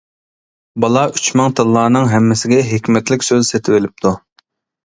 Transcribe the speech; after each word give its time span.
بالا 0.85 1.03
ئۈچ 1.11 1.27
مىڭ 1.41 1.53
تىللانىڭ 1.59 2.07
ھەممىسىگە 2.13 2.59
ھېكمەتلىك 2.71 3.27
سۆز 3.29 3.53
سېتىۋېلىپتۇ. 3.55 4.17